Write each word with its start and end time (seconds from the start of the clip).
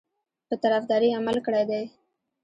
په 0.47 0.55
طرفداري 0.63 1.09
عمل 1.19 1.37
کړی 1.45 1.63
دی. 1.69 1.83